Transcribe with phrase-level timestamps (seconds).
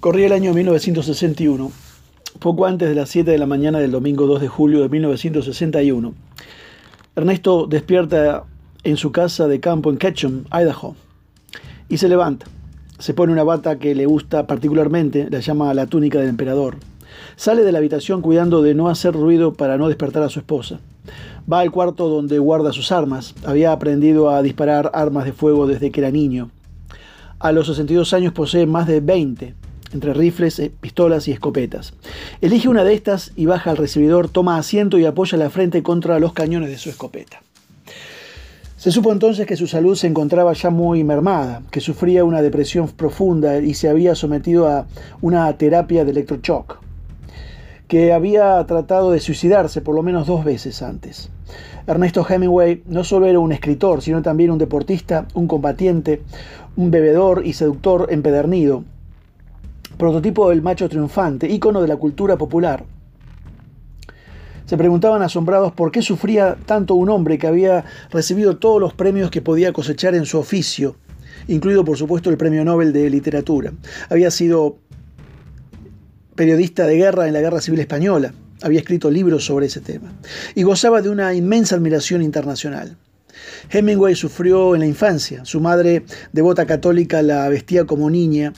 [0.00, 1.72] Corría el año 1961,
[2.38, 6.14] poco antes de las 7 de la mañana del domingo 2 de julio de 1961.
[7.16, 8.44] Ernesto despierta
[8.84, 10.94] en su casa de campo en Ketchum, Idaho,
[11.88, 12.46] y se levanta.
[13.00, 16.76] Se pone una bata que le gusta particularmente, la llama la túnica del emperador.
[17.34, 20.78] Sale de la habitación cuidando de no hacer ruido para no despertar a su esposa.
[21.52, 23.34] Va al cuarto donde guarda sus armas.
[23.44, 26.52] Había aprendido a disparar armas de fuego desde que era niño.
[27.40, 29.54] A los 62 años posee más de 20,
[29.92, 31.94] entre rifles, eh, pistolas y escopetas.
[32.40, 36.18] Elige una de estas y baja al recibidor, toma asiento y apoya la frente contra
[36.18, 37.42] los cañones de su escopeta.
[38.78, 42.88] Se supo entonces que su salud se encontraba ya muy mermada, que sufría una depresión
[42.88, 44.86] profunda y se había sometido a
[45.20, 46.78] una terapia de electroshock,
[47.88, 51.28] que había tratado de suicidarse por lo menos dos veces antes.
[51.88, 56.22] Ernesto Hemingway no solo era un escritor, sino también un deportista, un combatiente,
[56.76, 58.84] un bebedor y seductor empedernido,
[59.98, 62.84] prototipo del macho triunfante, ícono de la cultura popular.
[64.64, 69.30] Se preguntaban asombrados por qué sufría tanto un hombre que había recibido todos los premios
[69.30, 70.96] que podía cosechar en su oficio,
[71.48, 73.72] incluido por supuesto el Premio Nobel de Literatura.
[74.08, 74.76] Había sido
[76.34, 78.32] periodista de guerra en la Guerra Civil Española,
[78.62, 80.12] había escrito libros sobre ese tema
[80.54, 82.96] y gozaba de una inmensa admiración internacional.
[83.70, 88.52] Hemingway sufrió en la infancia, su madre devota católica la vestía como niña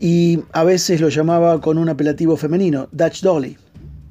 [0.00, 3.56] y a veces lo llamaba con un apelativo femenino, Dutch Dolly,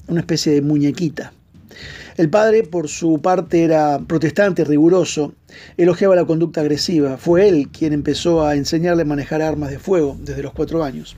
[0.08, 1.34] una especie de muñequita.
[2.16, 5.34] El padre, por su parte, era protestante, riguroso,
[5.78, 7.17] elogiaba la conducta agresiva.
[7.17, 11.16] Fue él quien empezó a enseñarle a manejar armas de fuego desde los cuatro años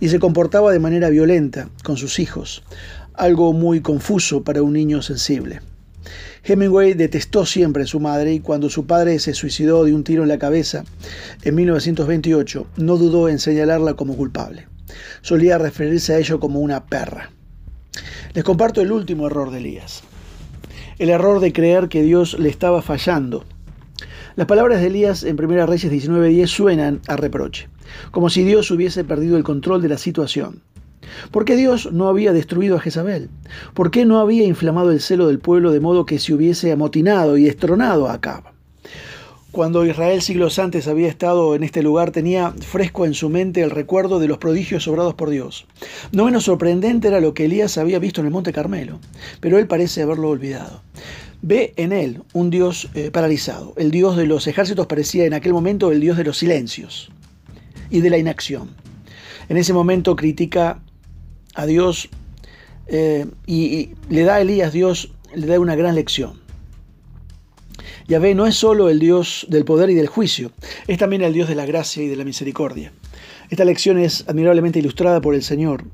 [0.00, 2.62] y se comportaba de manera violenta con sus hijos,
[3.14, 5.60] algo muy confuso para un niño sensible.
[6.44, 10.22] Hemingway detestó siempre a su madre y cuando su padre se suicidó de un tiro
[10.22, 10.84] en la cabeza
[11.42, 14.66] en 1928, no dudó en señalarla como culpable.
[15.22, 17.30] Solía referirse a ello como una perra.
[18.34, 20.02] Les comparto el último error de Elías.
[20.98, 23.44] El error de creer que Dios le estaba fallando.
[24.36, 27.68] Las palabras de Elías en 1 Reyes 19:10 suenan a reproche,
[28.10, 30.62] como si Dios hubiese perdido el control de la situación.
[31.30, 33.28] ¿Por qué Dios no había destruido a Jezabel?
[33.74, 37.36] ¿Por qué no había inflamado el celo del pueblo de modo que se hubiese amotinado
[37.36, 38.54] y destronado a Acab?
[39.54, 43.70] Cuando Israel siglos antes había estado en este lugar, tenía fresco en su mente el
[43.70, 45.66] recuerdo de los prodigios obrados por Dios.
[46.10, 48.98] No menos sorprendente era lo que Elías había visto en el Monte Carmelo,
[49.38, 50.82] pero él parece haberlo olvidado.
[51.40, 53.74] Ve en él un Dios eh, paralizado.
[53.76, 57.12] El Dios de los ejércitos parecía en aquel momento el Dios de los silencios
[57.90, 58.70] y de la inacción.
[59.48, 60.80] En ese momento critica
[61.54, 62.08] a Dios
[62.86, 66.42] eh, y, le da a Elías, Dios le da una gran lección.
[68.06, 70.52] Yahvé no es solo el Dios del poder y del juicio,
[70.86, 72.92] es también el Dios de la gracia y de la misericordia.
[73.48, 75.84] Esta lección es admirablemente ilustrada por el Señor.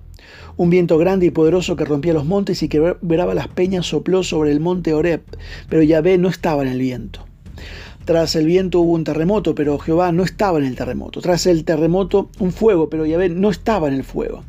[0.56, 4.24] Un viento grande y poderoso que rompía los montes y que veraba las peñas sopló
[4.24, 5.22] sobre el monte Oreb,
[5.68, 7.29] pero Yahvé no estaba en el viento.
[8.10, 11.20] Tras el viento hubo un terremoto, pero Jehová no estaba en el terremoto.
[11.20, 14.42] Tras el terremoto un fuego, pero Yahvé no estaba en el fuego.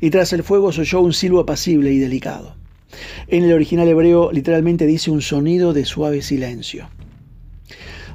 [0.00, 2.54] Y tras el fuego se oyó un silbo apacible y delicado.
[3.26, 6.90] En el original hebreo literalmente dice un sonido de suave silencio.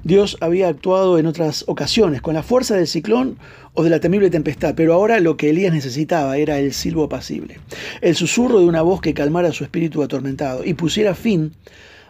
[0.06, 3.38] Dios había actuado en otras ocasiones con la fuerza del ciclón
[3.74, 7.60] o de la temible tempestad, pero ahora lo que Elías necesitaba era el silbo apacible,
[8.00, 11.52] el susurro de una voz que calmara su espíritu atormentado y pusiera fin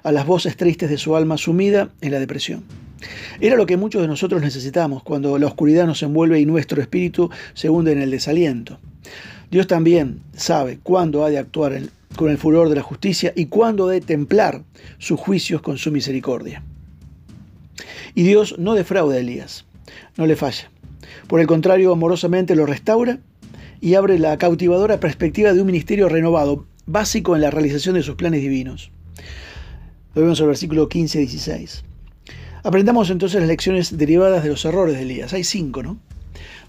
[0.03, 2.82] a las voces tristes de su alma sumida en la depresión.
[3.39, 7.29] Era lo que muchos de nosotros necesitamos cuando la oscuridad nos envuelve y nuestro espíritu
[7.53, 8.79] se hunde en el desaliento.
[9.51, 11.79] Dios también sabe cuándo ha de actuar
[12.15, 14.63] con el furor de la justicia y cuándo ha de templar
[14.97, 16.63] sus juicios con su misericordia.
[18.15, 19.65] Y Dios no defrauda a Elías,
[20.17, 20.69] no le falla.
[21.27, 23.19] Por el contrario, amorosamente lo restaura
[23.81, 28.15] y abre la cautivadora perspectiva de un ministerio renovado, básico en la realización de sus
[28.15, 28.91] planes divinos.
[30.15, 31.83] Lo vemos el versículo 15 y 16.
[32.63, 35.33] Aprendamos entonces las lecciones derivadas de los errores de Elías.
[35.33, 35.97] Hay cinco, ¿no?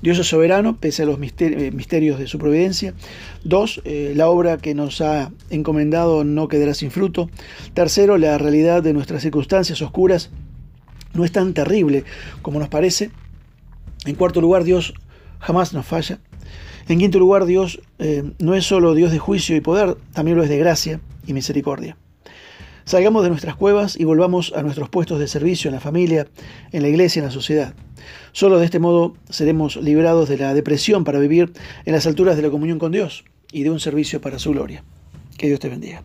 [0.03, 2.95] Dios es soberano, pese a los eh, misterios de su providencia.
[3.45, 7.31] Dos, eh, la obra que nos ha encomendado no quedará sin fruto.
[7.75, 10.31] Tercero, la realidad de nuestras circunstancias oscuras
[11.15, 12.05] no es tan terrible
[12.43, 13.13] como nos parece.
[14.05, 14.95] En cuarto lugar, Dios
[15.39, 16.19] jamás nos falla.
[16.89, 20.43] En quinto lugar, Dios eh, no es solo Dios de juicio y poder, también lo
[20.43, 21.97] es de gracia y misericordia.
[22.85, 26.29] Salgamos de nuestras cuevas y volvamos a nuestros puestos de servicio en la familia,
[26.71, 27.75] en la iglesia, en la sociedad.
[28.33, 31.53] Solo de este modo seremos librados de la depresión para vivir
[31.87, 34.85] en las alturas de la comunión con Dios y de un servicio para su gloria.
[35.39, 36.03] Que Dios te bendiga.